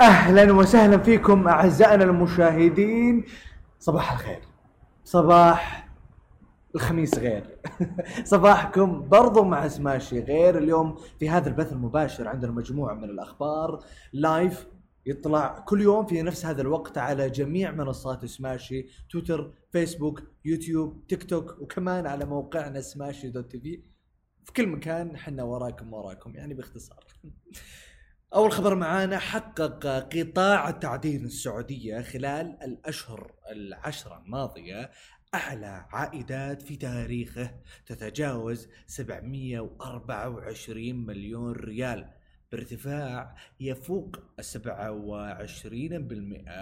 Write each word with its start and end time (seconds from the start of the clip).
أهلا 0.00 0.52
وسهلا 0.52 0.98
فيكم 0.98 1.48
أعزائنا 1.48 2.04
المشاهدين. 2.04 3.24
صباح 3.78 4.12
الخير. 4.12 4.40
صباح 5.04 5.88
الخميس 6.74 7.18
غير. 7.18 7.58
صباحكم 8.24 9.08
برضو 9.08 9.44
مع 9.44 9.68
سماشي 9.68 10.20
غير. 10.20 10.58
اليوم 10.58 10.96
في 11.18 11.30
هذا 11.30 11.48
البث 11.48 11.72
المباشر 11.72 12.28
عندنا 12.28 12.52
مجموعة 12.52 12.94
من 12.94 13.04
الأخبار 13.04 13.84
live 14.12 14.66
يطلع 15.06 15.58
كل 15.58 15.80
يوم 15.80 16.06
في 16.06 16.22
نفس 16.22 16.46
هذا 16.46 16.62
الوقت 16.62 16.98
على 16.98 17.30
جميع 17.30 17.70
منصات 17.70 18.26
سماشي 18.26 18.86
تويتر 19.10 19.52
فيسبوك 19.72 20.22
يوتيوب 20.44 21.06
تيك 21.08 21.24
توك 21.24 21.56
وكمان 21.60 22.06
على 22.06 22.24
موقعنا 22.24 22.80
سماشي 22.80 23.30
dot 23.30 23.50
TV. 23.50 23.82
في 24.44 24.52
كل 24.52 24.66
مكان 24.66 25.14
إحنا 25.14 25.42
وراكم 25.42 25.92
وراكم 25.92 26.34
يعني 26.34 26.54
باختصار. 26.54 27.04
أول 28.34 28.52
خبر 28.52 28.74
معانا 28.74 29.18
حقق 29.18 29.86
قطاع 29.86 30.68
التعدين 30.68 31.24
السعودية 31.24 32.02
خلال 32.02 32.58
الأشهر 32.62 33.32
العشرة 33.50 34.18
الماضية 34.18 34.90
أعلى 35.34 35.86
عائدات 35.92 36.62
في 36.62 36.76
تاريخه 36.76 37.54
تتجاوز 37.86 38.68
724 38.86 41.06
مليون 41.06 41.52
ريال. 41.52 42.10
بارتفاع 42.52 43.36
يفوق 43.60 44.16
27% 44.40 44.44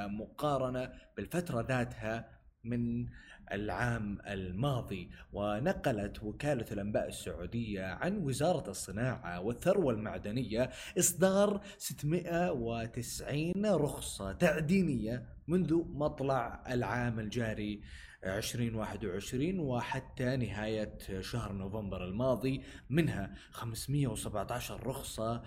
مقارنة 0.07 0.93
بالفترة 1.17 1.67
ذاتها 1.69 2.36
من 2.69 3.07
العام 3.53 4.19
الماضي 4.27 5.11
ونقلت 5.33 6.23
وكالة 6.23 6.67
الأنباء 6.73 7.09
السعودية 7.09 7.85
عن 7.85 8.17
وزارة 8.19 8.71
الصناعة 8.71 9.41
والثروة 9.41 9.93
المعدنية 9.95 10.71
إصدار 10.99 11.61
690 11.79 13.67
رخصة 13.67 14.33
تعدينية 14.33 15.27
منذ 15.49 15.83
مطلع 15.89 16.65
العام 16.69 17.21
الجاري 17.21 17.81
2021 18.25 19.59
وحتى 19.59 20.37
نهاية 20.37 20.99
شهر 21.21 21.53
نوفمبر 21.53 22.05
الماضي 22.05 22.63
منها 22.91 23.35
517 23.51 24.87
رخصة 24.87 25.43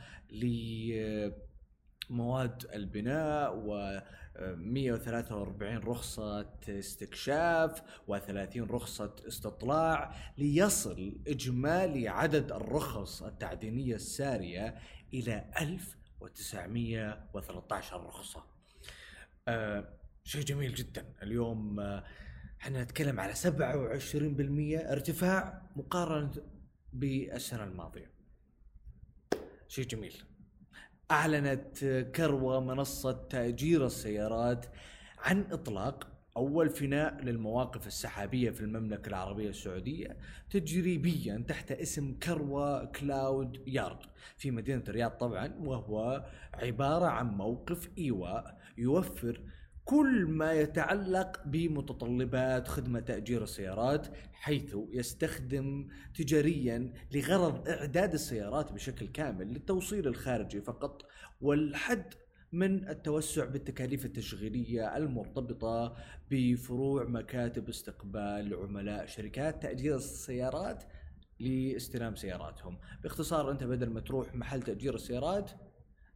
لمواد 2.09 2.65
البناء 2.73 3.55
و 3.55 4.01
143 4.41 5.77
رخصة 5.77 6.49
استكشاف 6.69 7.81
و30 8.11 8.57
رخصة 8.57 9.15
استطلاع 9.27 10.15
ليصل 10.37 11.21
إجمالي 11.27 12.07
عدد 12.07 12.51
الرخص 12.51 13.23
التعدينية 13.23 13.95
السارية 13.95 14.75
إلى 15.13 15.45
1913 15.61 18.05
رخصة. 18.05 18.43
آه 19.47 19.89
شيء 20.23 20.41
جميل 20.43 20.73
جدا. 20.73 21.13
اليوم 21.23 21.79
آه 21.79 22.03
إحنا 22.61 22.83
نتكلم 22.83 23.19
على 23.19 23.33
27% 23.35 24.91
ارتفاع 24.91 25.61
مقارنة 25.75 26.31
بالسنة 26.93 27.63
الماضية. 27.63 28.11
شيء 29.67 29.85
جميل. 29.85 30.23
أعلنت 31.11 31.85
كروة 32.15 32.59
منصة 32.59 33.11
تأجير 33.29 33.85
السيارات 33.85 34.65
عن 35.19 35.45
إطلاق 35.51 36.07
أول 36.37 36.69
فناء 36.69 37.21
للمواقف 37.23 37.87
السحابية 37.87 38.49
في 38.51 38.61
المملكة 38.61 39.09
العربية 39.09 39.49
السعودية 39.49 40.17
تجريبيا 40.49 41.43
تحت 41.47 41.71
اسم 41.71 42.13
كروة 42.23 42.85
كلاود 42.85 43.61
يارد 43.67 43.97
في 44.37 44.51
مدينة 44.51 44.83
الرياض 44.87 45.11
طبعا 45.11 45.53
وهو 45.59 46.25
عبارة 46.53 47.05
عن 47.05 47.27
موقف 47.27 47.89
إيواء 47.97 48.59
يوفر 48.77 49.41
كل 49.89 50.25
ما 50.25 50.53
يتعلق 50.53 51.41
بمتطلبات 51.45 52.67
خدمة 52.67 52.99
تأجير 52.99 53.43
السيارات 53.43 54.07
حيث 54.31 54.75
يستخدم 54.91 55.87
تجاريا 56.15 56.93
لغرض 57.11 57.67
إعداد 57.69 58.13
السيارات 58.13 58.71
بشكل 58.71 59.07
كامل 59.07 59.47
للتوصيل 59.53 60.07
الخارجي 60.07 60.61
فقط 60.61 61.05
والحد 61.41 62.13
من 62.51 62.89
التوسع 62.89 63.45
بالتكاليف 63.45 64.05
التشغيلية 64.05 64.97
المرتبطة 64.97 65.95
بفروع 66.31 67.03
مكاتب 67.03 67.69
استقبال 67.69 68.55
عملاء 68.55 69.05
شركات 69.05 69.61
تأجير 69.61 69.95
السيارات 69.95 70.83
لاستلام 71.39 72.15
سياراتهم. 72.15 72.77
باختصار 73.03 73.51
أنت 73.51 73.63
بدل 73.63 73.89
ما 73.89 73.99
تروح 73.99 74.35
محل 74.35 74.61
تأجير 74.61 74.95
السيارات 74.95 75.51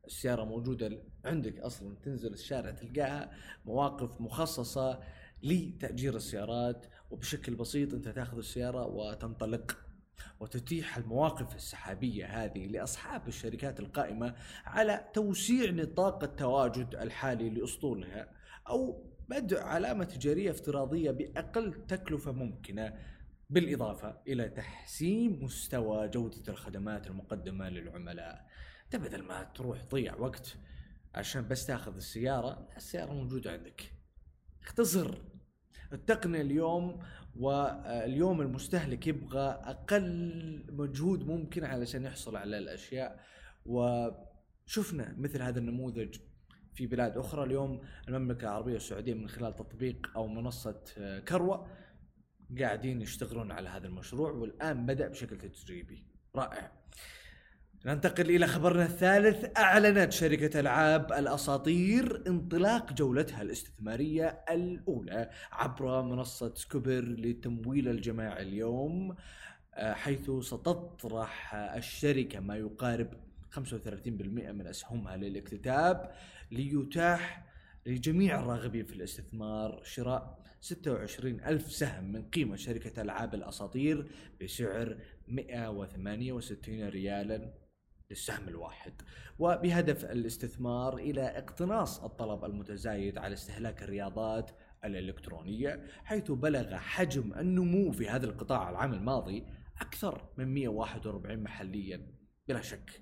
السيارة 0.08 0.44
موجودة 0.44 1.02
عندك 1.26 1.60
أصلا 1.60 1.96
تنزل 1.96 2.34
الشارع 2.34 2.72
تلقاها 2.72 3.32
مواقف 3.66 4.22
مخصصة 4.22 5.00
لتأجير 5.44 6.16
السيارات 6.16 6.86
وبشكل 7.12 7.56
بسيط 7.56 7.94
أنت 7.94 8.08
تأخذ 8.08 8.38
السيارة 8.38 8.86
وتنطلق 8.86 9.78
وتتيح 10.40 10.98
المواقف 10.98 11.56
السحابية 11.56 12.26
هذه 12.26 12.68
لأصحاب 12.68 13.28
الشركات 13.28 13.80
القائمة 13.80 14.36
على 14.66 15.06
توسيع 15.14 15.72
نطاق 15.72 16.24
التواجد 16.24 16.96
الحالي 16.96 17.50
لأسطولها 17.50 18.30
أو 18.70 19.06
بدء 19.30 19.60
علامة 19.60 20.04
تجارية 20.04 20.52
افتراضية 20.52 21.12
بأقل 21.12 21.86
تكلفة 21.88 22.32
ممكنة 22.32 22.94
بالإضافة 23.50 24.18
إلى 24.28 24.50
تحسين 24.50 25.44
مستوى 25.44 26.08
جودة 26.08 26.44
الخدمات 26.50 27.08
المقدمة 27.08 27.70
للعملاء. 27.70 28.48
انت 28.94 29.06
بدل 29.06 29.24
ما 29.24 29.44
تروح 29.44 29.82
تضيع 29.82 30.16
وقت 30.16 30.58
عشان 31.16 31.48
بس 31.48 31.66
تاخذ 31.66 31.96
السيارة 31.96 32.68
السيارة 32.78 33.14
موجودة 33.14 33.52
عندك. 33.52 33.94
اختصر. 34.64 35.18
التقنيه 35.94 36.42
اليوم 36.42 37.04
واليوم 37.36 38.42
المستهلك 38.42 39.08
يبغى 39.08 39.50
أقل 39.50 40.66
مجهود 40.70 41.28
ممكن 41.28 41.64
علشان 41.64 42.04
يحصل 42.06 42.36
على 42.36 42.58
الأشياء. 42.58 43.26
وشفنا 43.66 45.16
مثل 45.18 45.42
هذا 45.42 45.60
النموذج 45.60 46.18
في 46.74 46.88
بلاد 46.88 47.18
أخرى. 47.18 47.44
اليوم 47.44 47.82
المملكة 48.08 48.44
العربية 48.44 48.76
السعودية 48.76 49.14
من 49.14 49.30
خلال 49.30 49.56
تطبيق 49.56 50.12
أو 50.16 50.28
منصة 50.28 50.84
كروة 51.28 51.68
قاعدين 52.60 53.02
يشتغلون 53.02 53.52
على 53.52 53.70
هذا 53.70 53.88
المشروع 53.88 54.32
والآن 54.32 54.86
بدأ 54.86 55.08
بشكل 55.08 55.38
تجريبي 55.38 56.06
رائع. 56.36 56.72
ننتقل 57.86 58.30
إلى 58.30 58.48
خبرنا 58.48 58.86
الثالث. 58.86 59.58
أعلنت 59.58 60.12
شركة 60.12 60.60
ألعاب 60.60 61.14
الأساطير 61.14 62.24
انطلاق 62.28 62.94
جولتها 62.94 63.42
الاستثمارية 63.42 64.44
الأولى 64.52 65.30
عبر 65.52 66.02
منصة 66.02 66.54
سكوبر 66.56 67.02
لتمويل 67.02 67.88
الجماعي 67.88 68.44
اليوم 68.44 69.16
آه، 69.76 69.94
حيث 69.94 70.32
ستطرح 70.32 71.56
الشركة 71.56 72.40
ما 72.40 72.56
يقارب 72.56 73.14
35% 73.52 74.52
من 74.52 74.68
أسهمها 74.68 75.18
للاكتتاب 75.18 76.12
ليتاح 76.52 77.46
لجميع 77.86 78.40
الراغبين 78.40 78.86
في 78.86 78.94
الاستثمار 78.96 79.82
شراء 79.84 80.40
26 80.62 81.40
ألف 81.40 81.72
سهم 81.72 82.12
من 82.12 82.30
قيمة 82.30 82.56
شركة 82.56 83.02
ألعاب 83.02 83.34
الأساطير 83.34 84.08
بسعر 84.42 84.98
168 85.28 86.90
ريالا. 86.90 87.63
للسهم 88.12 88.48
الواحد. 88.48 88.94
وبهدف 89.40 90.06
الاستثمار 90.06 90.98
إلى 90.98 91.22
اقتناص 91.22 92.04
الطلب 92.04 92.46
المتزايد 92.46 93.18
على 93.18 93.34
استهلاك 93.34 93.84
الرياضات 93.84 94.52
الإلكترونية 94.86 95.84
حيث 96.04 96.32
بلغ 96.32 96.76
حجم 96.76 97.34
النمو 97.34 97.92
في 97.92 98.10
هذا 98.10 98.26
القطاع 98.26 98.70
العام 98.70 98.94
الماضي 98.94 99.46
أكثر 99.82 100.30
من 100.38 100.54
141 100.54 101.44
محليا. 101.44 102.08
بلا 102.48 102.62
شك 102.62 103.02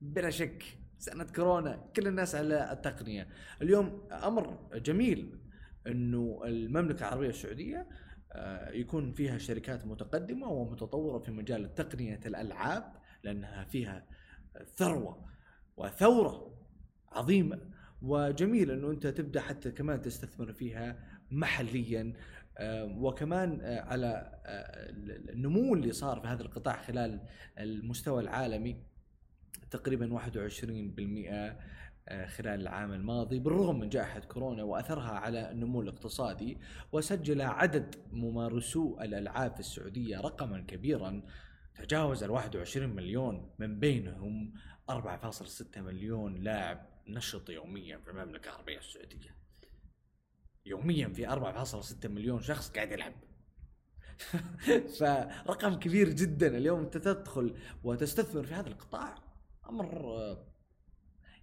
بلا 0.00 0.30
شك 0.30 0.64
سنة 0.98 1.24
كورونا 1.24 1.90
كل 1.96 2.06
الناس 2.06 2.34
على 2.34 2.72
التقنية. 2.72 3.28
اليوم 3.62 4.08
أمر 4.12 4.70
جميل 4.74 5.40
أنه 5.86 6.40
المملكة 6.44 6.98
العربية 6.98 7.28
السعودية 7.28 7.88
آه، 8.32 8.70
يكون 8.70 9.12
فيها 9.12 9.38
شركات 9.38 9.86
متقدمة 9.86 10.48
ومتطورة 10.48 11.18
في 11.18 11.30
مجال 11.30 11.74
تقنية 11.74 12.20
الألعاب 12.26 12.92
لأنها 13.22 13.64
فيها 13.64 14.06
ثروة 14.76 15.24
وثورة 15.76 16.54
عظيمة. 17.12 17.60
وجميل 18.02 18.70
إنه 18.70 18.90
أنت 18.90 19.06
تبدأ 19.06 19.40
حتى 19.40 19.70
كمان 19.70 20.02
تستثمر 20.02 20.52
فيها 20.52 20.98
محليا. 21.30 22.12
آه، 22.58 22.84
وكمان 22.84 23.60
آه، 23.62 23.80
على 23.80 24.40
آه، 24.46 24.90
النمو 25.32 25.74
اللي 25.74 25.92
صار 25.92 26.20
في 26.20 26.26
هذا 26.26 26.42
القطاع 26.42 26.82
خلال 26.82 27.20
المستوى 27.58 28.22
العالمي 28.22 28.76
تقريبا 29.70 30.14
21% 30.14 31.56
خلال 32.26 32.60
العام 32.60 32.92
الماضي 32.92 33.38
بالرغم 33.38 33.80
من 33.80 33.88
جائحة 33.88 34.20
كورونا 34.20 34.62
وأثرها 34.62 35.10
على 35.10 35.50
النمو 35.50 35.80
الاقتصادي 35.80 36.58
وسجل 36.92 37.40
عدد 37.40 37.94
ممارسو 38.12 39.00
الألعاب 39.00 39.54
في 39.54 39.60
السعودية 39.60 40.20
رقما 40.20 40.60
كبيرا. 40.60 41.22
تجاوز 41.78 42.22
ال 42.22 42.30
21 42.30 42.88
مليون 42.88 43.50
من 43.58 43.78
بينهم 43.78 44.54
4.6 44.90 45.78
مليون 45.78 46.34
لاعب 46.34 46.86
نشط 47.08 47.50
يوميا 47.50 47.98
في 47.98 48.10
المملكة 48.10 48.48
العربية 48.48 48.78
السعودية. 48.78 49.36
يوميا 50.66 51.08
في 51.08 51.26
4.6 51.26 52.06
مليون 52.06 52.42
شخص 52.42 52.70
قاعد 52.70 52.92
يلعب. 52.92 53.12
فرقم 54.98 55.78
كبير 55.78 56.08
جدا. 56.08 56.56
اليوم 56.56 56.80
أنت 56.80 56.96
تدخل 56.96 57.56
وتستثمر 57.84 58.46
في 58.46 58.54
هذا 58.54 58.68
القطاع. 58.68 59.14
أمر 59.68 60.36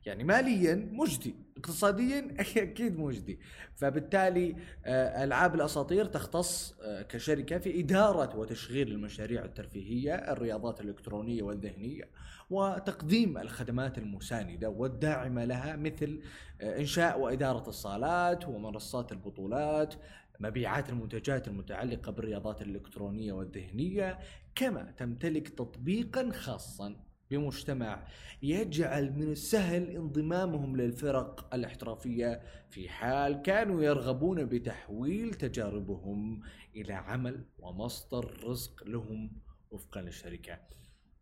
يعني 0.06 0.24
ماليا 0.24 0.90
مجدي 0.92 1.36
اقتصاديا 1.58 2.36
أكيد 2.58 3.00
مجدي. 3.00 3.40
فبالتالي 3.76 4.56
آه، 4.86 5.24
ألعاب 5.24 5.56
الأساطير 5.56 6.06
تختص 6.06 6.76
آه، 6.82 7.02
كشركة 7.02 7.58
في 7.58 7.80
إدارة 7.80 8.38
وتشغيل 8.38 8.92
المشاريع 8.92 9.46
الترفيهية 9.46 10.16
الرياضات 10.16 10.82
الإلكترونية 10.82 11.44
والذهنية 11.44 12.10
وتقديم 12.50 13.38
الخدمات 13.38 13.98
المساندة 13.98 14.70
والداعمة 14.70 15.46
لها 15.46 15.76
مثل 15.76 16.22
آه، 16.62 16.80
إنشاء 16.80 17.20
وإدارة 17.20 17.70
الصالات 17.70 18.48
ومنصات 18.48 19.12
البطولات 19.12 19.94
مبيعات 20.40 20.90
المنتجات 20.90 21.48
المتعلقة 21.48 22.12
بالرياضات 22.12 22.62
الإلكترونية 22.62 23.34
والذهنية 23.34 24.20
كما 24.56 24.92
تمتلك 24.98 25.50
تطبيقا 25.50 26.32
خاصا 26.32 26.96
بمجتمع 27.38 28.07
يجعل 28.41 29.13
من 29.13 29.31
السهل 29.31 29.89
انضمامهم 29.89 30.77
للفرق 30.77 31.53
الاحترافية. 31.53 32.41
في 32.69 32.89
حال 32.89 33.41
كانوا 33.41 33.83
يرغبون 33.83 34.45
بتحويل 34.45 35.33
تجاربهم 35.33 36.41
إلى 36.75 36.94
عمل 36.94 37.45
ومصدر 37.59 38.44
رزق 38.44 38.83
لهم 38.88 39.31
وفقا 39.71 40.01
للشركة. 40.01 40.59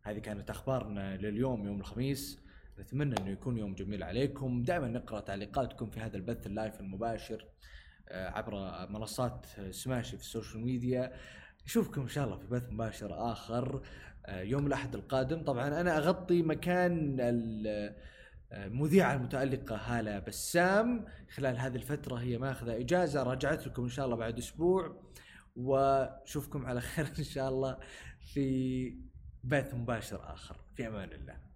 هذه 0.02 0.18
كانت 0.18 0.50
أخبارنا 0.50 1.16
لليوم 1.16 1.66
يوم 1.66 1.80
الخميس. 1.80 2.42
نتمنى 2.78 3.14
أنه 3.20 3.30
يكون 3.30 3.58
يوم 3.58 3.74
جميل 3.74 4.02
عليكم. 4.02 4.62
دائما 4.62 4.88
نقرأ 4.88 5.20
تعليقاتكم 5.20 5.90
في 5.90 6.00
هذا 6.00 6.16
البث 6.16 6.46
ال 6.46 6.53
live 6.53 6.80
المباشر 6.80 7.46
آه، 8.08 8.28
عبر 8.28 8.52
منصات 8.90 9.46
سماشي 9.70 10.16
في 10.16 10.22
ال 10.22 10.28
social 10.28 10.64
media. 10.64 11.12
نشوفكم 11.66 12.00
إن 12.00 12.08
شاء 12.08 12.24
الله 12.24 12.36
في 12.36 12.46
بث 12.46 12.72
مباشر 12.72 13.32
آخر. 13.32 13.82
يوم 14.28 14.66
الأحد 14.66 14.94
القادم. 14.94 15.44
طبعا 15.44 15.80
أنا 15.80 15.98
أغطي 15.98 16.42
مكان 16.42 17.16
المذيعة 18.52 19.14
المتألقة 19.14 19.76
هالة 19.76 20.18
بسام. 20.18 21.04
خلال 21.34 21.58
هذه 21.58 21.76
الفترة 21.76 22.16
هي 22.16 22.38
ماخذة 22.38 22.76
إجازة 22.76 23.22
رجعت 23.22 23.66
لكم 23.66 23.82
إن 23.82 23.88
شاء 23.88 24.04
الله 24.06 24.16
بعد 24.16 24.38
أسبوع 24.38 25.02
وشوفكم 25.56 26.66
على 26.66 26.80
خير 26.80 27.06
إن 27.18 27.24
شاء 27.24 27.48
الله 27.48 27.78
في 28.32 28.98
بث 29.44 29.74
مباشر 29.74 30.32
آخر. 30.32 30.56
في 30.76 30.86
أمان 30.86 31.12
الله. 31.12 31.51